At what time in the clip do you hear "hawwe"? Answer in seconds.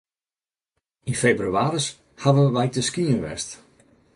2.21-2.45